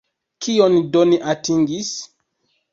[0.45, 1.89] Kion do ni atingis?